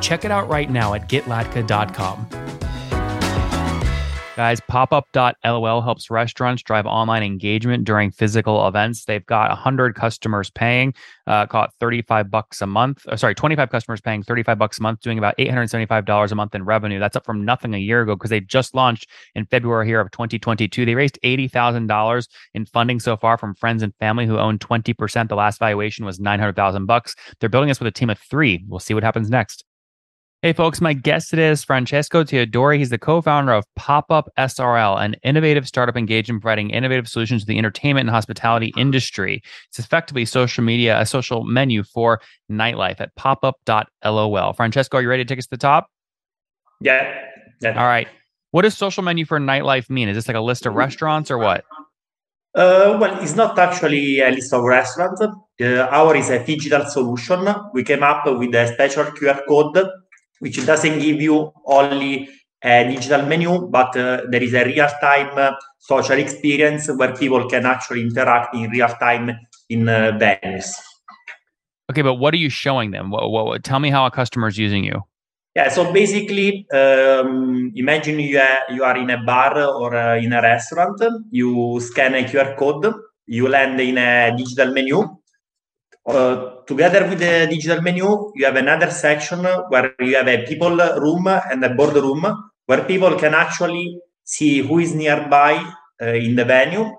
[0.00, 2.48] Check it out right now at getlatka.com.
[4.38, 9.04] Guys, popup.lol helps restaurants drive online engagement during physical events.
[9.04, 10.94] They've got 100 customers paying,
[11.26, 13.04] uh, call it 35 bucks a month.
[13.08, 16.64] Uh, sorry, 25 customers paying 35 bucks a month, doing about $875 a month in
[16.64, 17.00] revenue.
[17.00, 20.12] That's up from nothing a year ago because they just launched in February here of
[20.12, 20.84] 2022.
[20.84, 25.28] They raised $80,000 in funding so far from friends and family who own 20%.
[25.28, 27.16] The last valuation was 900,000 bucks.
[27.40, 28.64] They're building this with a team of three.
[28.68, 29.64] We'll see what happens next.
[30.40, 32.78] Hey, folks, my guest today is Francesco Teodori.
[32.78, 37.42] He's the co founder of PopUp SRL, an innovative startup engaged in providing innovative solutions
[37.42, 39.42] to the entertainment and hospitality industry.
[39.68, 44.52] It's effectively social media, a social menu for nightlife at popup.lol.
[44.54, 45.88] Francesco, are you ready to take us to the top?
[46.80, 47.20] Yeah.
[47.60, 47.70] yeah.
[47.70, 48.06] All right.
[48.52, 50.08] What does social menu for nightlife mean?
[50.08, 51.64] Is this like a list of restaurants or what?
[52.54, 55.20] Uh, well, it's not actually a list of restaurants.
[55.20, 57.44] Uh, our is a digital solution.
[57.74, 59.84] We came up with a special QR code
[60.40, 62.28] which doesn't give you only
[62.62, 67.66] a digital menu, but uh, there is a real-time uh, social experience where people can
[67.66, 69.30] actually interact in real time
[69.68, 70.74] in uh, venues.
[71.90, 73.10] Okay, but what are you showing them?
[73.10, 75.02] What, what, tell me how a customer is using you.
[75.56, 80.32] Yeah, so basically, um, imagine you are, you are in a bar or uh, in
[80.32, 81.02] a restaurant.
[81.30, 82.92] You scan a QR code.
[83.26, 85.18] You land in a digital menu
[86.08, 90.76] uh, together with the digital menu, you have another section where you have a people
[90.76, 92.24] room and a board room
[92.66, 95.54] where people can actually see who is nearby
[96.00, 96.90] uh, in the venue.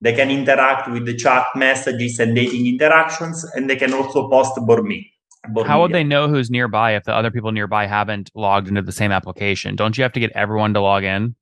[0.00, 4.54] They can interact with the chat messages and dating interactions, and they can also post
[4.66, 5.10] board me.
[5.48, 5.82] Board How media.
[5.82, 9.12] would they know who's nearby if the other people nearby haven't logged into the same
[9.12, 9.76] application?
[9.76, 11.34] Don't you have to get everyone to log in?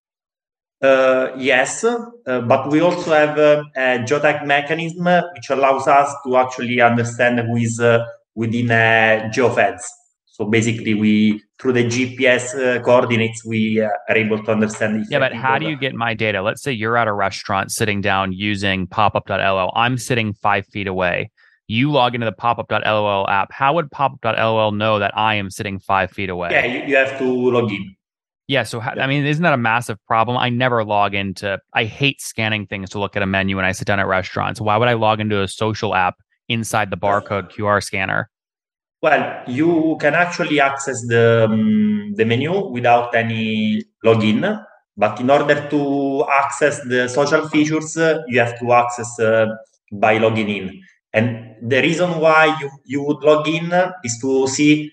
[0.82, 5.04] Uh, yes, uh, but we also have uh, a geotag mechanism
[5.34, 8.04] which allows us to actually understand who is uh,
[8.34, 9.82] within a geofence.
[10.26, 15.06] So basically, we through the GPS uh, coordinates, we uh, are able to understand.
[15.08, 16.42] Yeah, but how do you get my data?
[16.42, 19.72] Let's say you're at a restaurant sitting down using popup.lol.
[19.74, 21.30] I'm sitting five feet away.
[21.68, 23.50] You log into the popup.lol app.
[23.50, 26.50] How would popup.lol know that I am sitting five feet away?
[26.50, 27.95] Yeah, you, you have to log in.
[28.48, 28.62] Yeah.
[28.62, 30.36] So, I mean, isn't that a massive problem?
[30.36, 33.72] I never log into, I hate scanning things to look at a menu when I
[33.72, 34.60] sit down at restaurants.
[34.60, 36.16] Why would I log into a social app
[36.48, 38.30] inside the barcode QR scanner?
[39.02, 44.64] Well, you can actually access the, um, the menu without any login.
[44.96, 49.46] But in order to access the social features, uh, you have to access uh,
[49.92, 50.80] by logging in.
[51.12, 53.72] And the reason why you, you would log in
[54.04, 54.90] is to see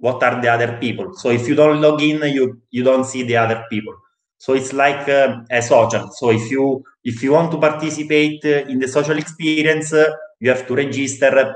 [0.00, 1.14] what are the other people?
[1.14, 3.94] So if you don't log in you you don't see the other people.
[4.38, 6.10] So it's like uh, a social.
[6.12, 10.50] So if you if you want to participate uh, in the social experience uh, you
[10.50, 11.54] have to register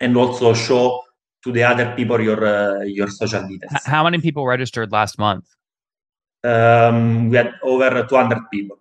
[0.00, 1.02] and also show
[1.44, 5.44] to the other people your uh, your social details how many people registered last month?
[6.44, 8.78] Um, we had over 200 people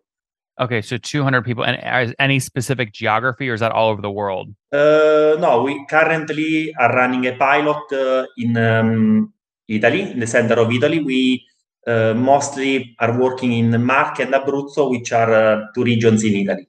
[0.60, 1.64] Okay, so 200 people.
[1.64, 4.56] And any specific geography, or is that all over the world?
[4.72, 9.34] Uh, no, we currently are running a pilot uh, in um,
[9.68, 11.00] Italy, in the center of Italy.
[11.00, 11.46] We
[11.86, 16.68] uh, mostly are working in Marche and Abruzzo, which are uh, two regions in Italy.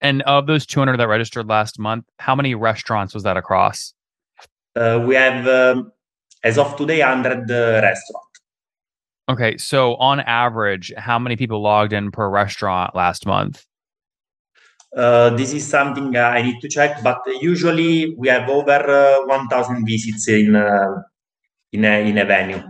[0.00, 3.94] And of those 200 that registered last month, how many restaurants was that across?
[4.76, 5.92] Uh, we have, um,
[6.44, 8.27] as of today, 100 uh, restaurants.
[9.28, 13.66] Okay, so on average, how many people logged in per restaurant last month?
[14.96, 19.26] Uh, this is something uh, I need to check, but usually we have over uh,
[19.26, 21.02] 1,000 visits in uh,
[21.72, 22.62] in a in a venue.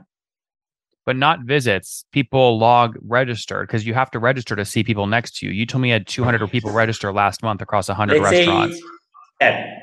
[1.06, 2.04] But not visits.
[2.12, 5.52] People log registered because you have to register to see people next to you.
[5.52, 8.76] You told me you had 200 people register last month across 100 Let's restaurants.
[8.76, 8.82] Say,
[9.40, 9.76] yeah,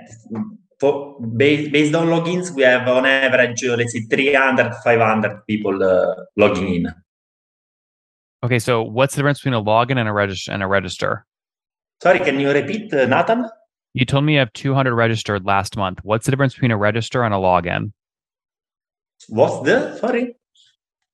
[0.79, 6.15] for based, based on logins, we have on average, let's say 300, 500 people uh,
[6.35, 6.93] logging in.
[8.43, 11.25] Okay, so what's the difference between a login and a register and a register?
[12.03, 13.47] Sorry, can you repeat, uh, Nathan?
[13.93, 15.99] You told me you have 200 registered last month.
[16.03, 17.93] What's the difference between a register and a login?
[19.29, 20.35] What's the sorry?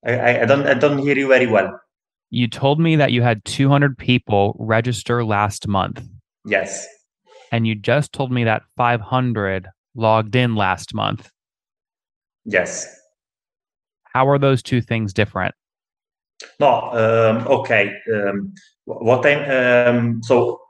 [0.06, 1.80] I, I don't I don't hear you very well.
[2.32, 6.04] You told me that you had 200 people register last month.
[6.44, 6.88] Yes
[7.52, 11.30] and you just told me that 500 logged in last month.
[12.46, 12.88] Yes.
[14.14, 15.54] How are those two things different?
[16.60, 17.94] No, um, okay.
[18.12, 18.54] Um,
[18.86, 20.62] what I um, so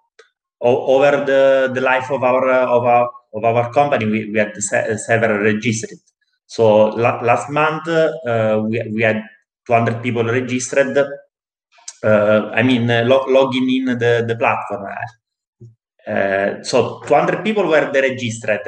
[0.59, 4.97] over the, the life of our of our of our company, we, we had se-
[4.97, 5.97] several registered.
[6.45, 9.23] So la- last month uh, we we had
[9.65, 10.97] 200 people registered.
[12.03, 14.85] Uh, I mean, uh, lo- logging in the the platform.
[16.07, 18.59] Uh, so 200 people were the registered.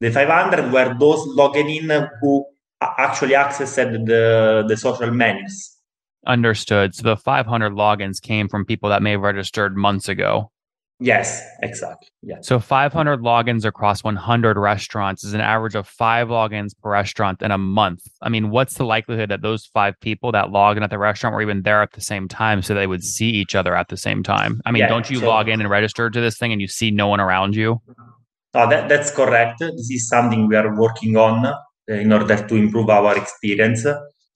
[0.00, 2.44] The 500 were those logging in who
[2.80, 5.78] actually accessed the the social menus.
[6.26, 6.94] Understood.
[6.94, 10.50] So the 500 logins came from people that may have registered months ago.
[11.00, 12.08] Yes, exactly.
[12.22, 12.36] Yeah.
[12.42, 17.50] So 500 logins across 100 restaurants is an average of five logins per restaurant in
[17.50, 18.02] a month.
[18.20, 21.34] I mean, what's the likelihood that those five people that log in at the restaurant
[21.34, 23.96] were even there at the same time so they would see each other at the
[23.96, 24.60] same time?
[24.64, 26.68] I mean, yeah, don't you so, log in and register to this thing and you
[26.68, 27.80] see no one around you?
[28.54, 29.58] No, that, that's correct.
[29.58, 31.54] This is something we are working on uh,
[31.88, 33.84] in order to improve our experience.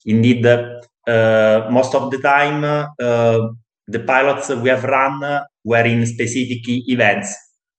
[0.05, 3.47] Indeed, uh, most of the time, uh,
[3.87, 6.63] the pilots we have run were in specific
[6.95, 7.29] events.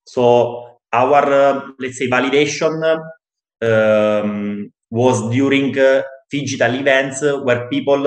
[0.07, 0.23] So
[0.93, 2.75] our, uh, let's say, validation
[3.63, 5.73] um, was during
[6.31, 8.03] digital events where people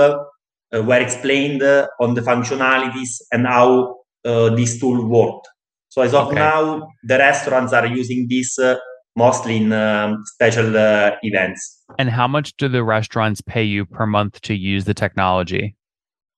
[0.89, 1.63] were explained
[2.03, 5.47] on the functionalities and how this tool worked.
[5.89, 6.35] So as of okay.
[6.35, 8.75] now, the restaurants are using this uh,
[9.17, 11.83] mostly in um, special uh, events.
[11.99, 15.75] And how much do the restaurants pay you per month to use the technology?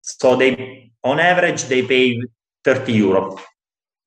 [0.01, 2.19] So they, on average, they pay
[2.63, 3.37] 30 euro.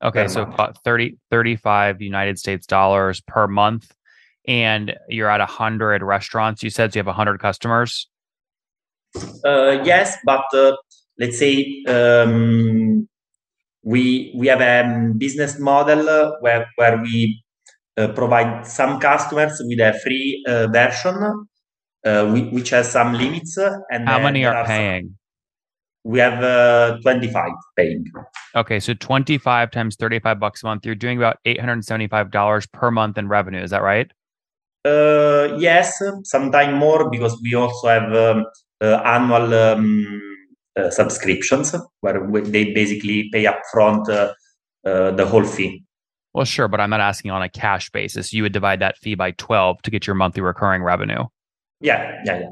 [0.03, 3.93] Okay, so about 30, 35 United States dollars per month.
[4.47, 6.63] And you're at 100 restaurants.
[6.63, 8.07] You said so you have 100 customers?
[9.43, 10.75] Uh, yes, but uh,
[11.17, 13.07] let's say um,
[13.83, 17.43] we we have a business model uh, where, where we
[17.97, 21.47] uh, provide some customers with a free uh, version,
[22.05, 23.57] uh, which has some limits.
[23.89, 25.05] And how many are, are paying?
[25.05, 25.15] Some,
[26.07, 28.05] we have uh, 25 paying.
[28.55, 30.85] Okay, so 25 times 35 bucks a month.
[30.85, 33.61] You're doing about $875 per month in revenue.
[33.61, 34.09] Is that right?
[34.85, 38.45] Uh, yes, sometimes more because we also have um,
[38.79, 40.21] uh, annual um,
[40.91, 45.83] subscriptions where they basically pay upfront the whole fee.
[46.33, 48.31] Well, sure, but I'm not asking on a cash basis.
[48.31, 51.25] You would divide that fee by 12 to get your monthly recurring revenue.
[51.81, 52.49] Yeah, yeah, yeah.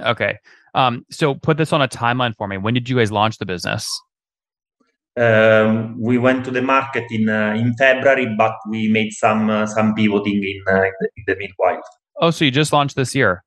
[0.00, 0.38] Okay.
[0.74, 2.58] Um, so put this on a timeline for me.
[2.58, 3.88] When did you guys launch the business?
[5.18, 9.66] Um, we went to the market in uh, in February, but we made some uh,
[9.66, 11.82] some pivoting in, uh, in, the, in the meanwhile.
[12.20, 13.42] Oh, so you just launched this year?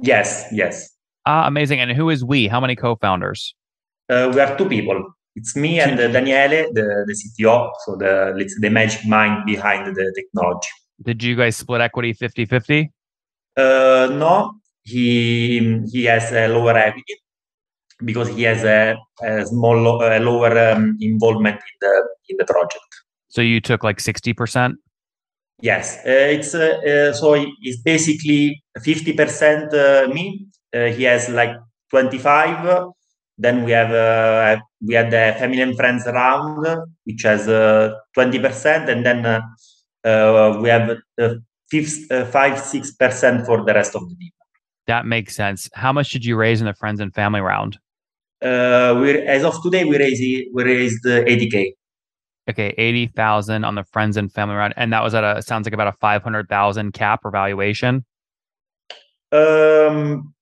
[0.00, 0.88] Yes, yes.
[1.26, 1.80] Ah, amazing.
[1.80, 2.48] And who is we?
[2.48, 3.54] How many co-founders?
[4.08, 5.04] Uh, we are two people.
[5.36, 9.94] It's me and uh, Daniele, the, the CTO, so the let's the magic mind behind
[9.94, 10.68] the technology.
[11.02, 12.88] Did you guys split equity 50-50?
[13.56, 14.54] Uh, no,
[14.90, 17.16] he he has a lower equity
[18.04, 21.94] because he has a, a small a lower um, involvement in the
[22.30, 22.90] in the project.
[23.28, 24.76] So you took like sixty percent.
[25.60, 30.46] Yes, uh, it's uh, uh, so it's basically fifty percent uh, me.
[30.74, 31.54] Uh, he has like
[31.90, 32.92] twenty five
[33.38, 36.66] then we have uh, we had the family and friends round,
[37.04, 40.98] which has uh, twenty percent, and then uh, we have
[42.32, 44.32] five six percent for the rest of the team.
[44.88, 45.68] That makes sense.
[45.74, 47.78] How much did you raise in the friends and family round?
[48.40, 50.22] Uh, we as of today we raised
[50.54, 51.74] we raised eighty k.
[52.48, 55.66] Okay, eighty thousand on the friends and family round, and that was at a sounds
[55.66, 58.06] like about a five hundred thousand cap or valuation.
[59.30, 60.32] Um,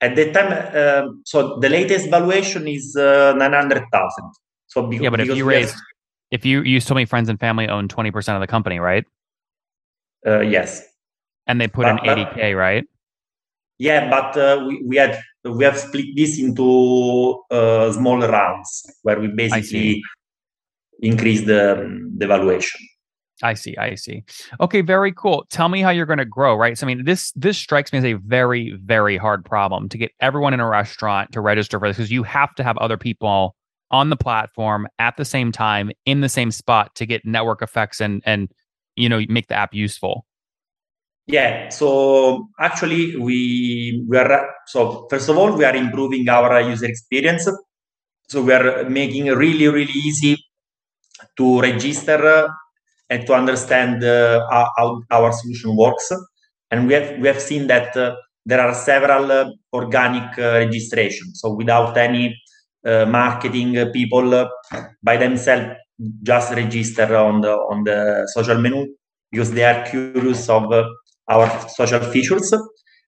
[0.00, 4.32] at that time, uh, so the latest valuation is uh, 900,000.
[4.66, 5.76] So because, yeah, but if you raised,
[6.32, 9.04] if you you told me friends and family own 20% of the company, right?
[10.26, 10.82] Uh, yes.
[11.46, 12.84] And they put but, in 80k, right?
[13.78, 19.20] Yeah, but uh, we, we had we have split this into uh, smaller rounds where
[19.20, 20.02] we basically
[21.00, 22.80] increase the the valuation.
[23.42, 23.76] I see.
[23.76, 24.24] I see.
[24.60, 25.46] Okay, very cool.
[25.50, 26.76] Tell me how you're going to grow, right?
[26.76, 30.10] So, I mean, this this strikes me as a very very hard problem to get
[30.20, 33.54] everyone in a restaurant to register for this because you have to have other people
[33.90, 38.00] on the platform at the same time in the same spot to get network effects
[38.00, 38.50] and and
[38.96, 40.26] you know make the app useful.
[41.28, 41.68] Yeah.
[41.68, 47.46] So actually, we we are so first of all we are improving our user experience.
[48.28, 50.36] So we are making really really easy
[51.36, 52.48] to register
[53.10, 56.10] and to understand uh, how our solution works.
[56.70, 58.16] And we have we have seen that uh,
[58.46, 61.40] there are several uh, organic registrations.
[61.42, 62.34] So without any
[62.84, 64.48] marketing, people
[65.02, 65.76] by themselves
[66.22, 68.86] just register on the on the social menu
[69.30, 70.72] because they are curious of
[71.28, 72.52] our social features.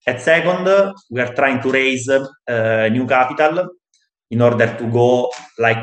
[0.06, 0.66] At second,
[1.10, 3.68] we are trying to raise uh, new capital
[4.30, 5.78] in order to go like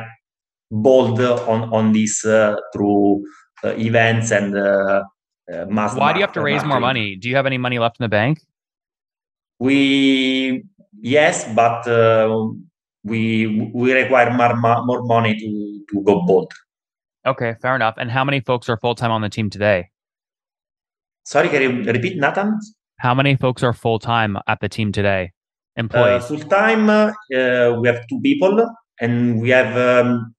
[0.71, 3.23] bold on on this uh, through
[3.63, 5.03] uh, events and uh,
[5.51, 5.95] uh, mass.
[5.95, 7.15] Why do you have to raise more money?
[7.15, 8.39] Do you have any money left in the bank?
[9.59, 10.63] We
[11.01, 12.49] yes, but uh,
[13.03, 16.51] we we require more more money to to go bold.
[17.25, 17.95] Okay, fair enough.
[17.97, 19.89] And how many folks are full time on the team today?
[21.27, 22.57] Sorry, can you repeat, Nathan?
[22.99, 25.33] How many folks are full time at the team today?
[25.75, 26.23] Employees.
[26.23, 27.11] Uh, full time, uh,
[27.81, 28.65] we have two people,
[29.01, 30.33] and we have um,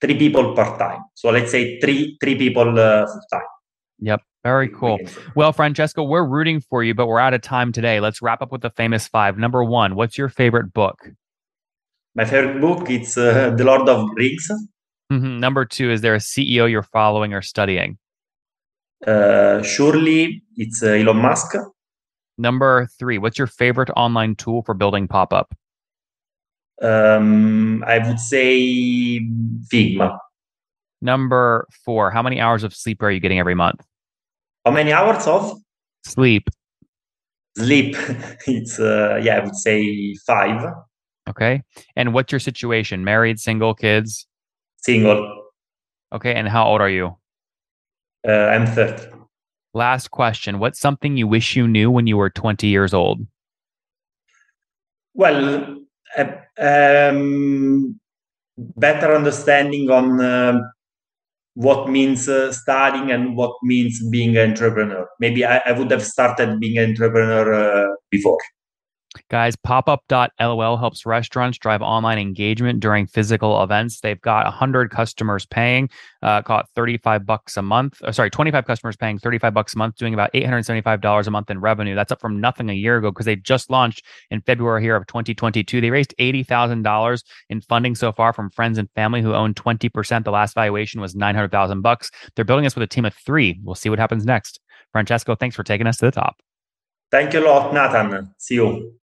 [0.00, 1.02] three people part time.
[1.12, 3.42] So let's say three three people uh, full time.
[3.98, 4.22] Yep.
[4.42, 4.98] Very cool.
[5.36, 8.00] Well, Francesco, we're rooting for you, but we're out of time today.
[8.00, 9.36] Let's wrap up with the famous five.
[9.36, 11.10] Number one, what's your favorite book?
[12.14, 14.48] My favorite book it's uh, The Lord of Rings.
[15.12, 15.40] Mm-hmm.
[15.40, 17.98] Number two, is there a CEO you're following or studying?
[19.06, 21.54] Uh, surely it's uh, Elon Musk.
[22.38, 25.54] Number three, what's your favorite online tool for building pop up?
[26.80, 29.20] Um, I would say
[29.72, 30.18] Figma.
[31.00, 33.84] Number four, how many hours of sleep are you getting every month?
[34.64, 35.60] How many hours of
[36.04, 36.48] sleep?
[37.58, 37.96] Sleep.
[38.46, 40.64] It's uh, yeah, I would say five.
[41.28, 41.62] Okay.
[41.96, 43.04] And what's your situation?
[43.04, 44.26] Married, single, kids?
[44.78, 45.44] Single.
[46.12, 46.34] Okay.
[46.34, 47.16] And how old are you?
[48.26, 49.08] Uh, I'm 30.
[49.74, 50.58] Last question.
[50.58, 53.26] What's something you wish you knew when you were 20 years old?
[55.14, 55.78] Well,
[56.16, 56.26] uh,
[56.58, 57.98] um,
[58.58, 60.60] better understanding on uh,
[61.54, 65.06] what means uh, studying and what means being an entrepreneur.
[65.20, 68.38] Maybe I, I would have started being an entrepreneur uh, before.
[69.28, 74.00] Guys, popup.lol helps restaurants drive online engagement during physical events.
[74.00, 75.90] They've got 100 customers paying,
[76.22, 78.00] uh, call it 35 bucks a month.
[78.02, 81.60] Uh, sorry, 25 customers paying 35 bucks a month, doing about $875 a month in
[81.60, 81.94] revenue.
[81.94, 85.06] That's up from nothing a year ago because they just launched in February here of
[85.06, 85.80] 2022.
[85.80, 90.24] They raised $80,000 in funding so far from friends and family who own 20%.
[90.24, 92.10] The last valuation was 900,000 bucks.
[92.34, 93.58] They're building this with a team of three.
[93.62, 94.60] We'll see what happens next.
[94.92, 96.40] Francesco, thanks for taking us to the top.
[97.10, 98.34] Thank you a lot, Nathan.
[98.38, 99.01] See you.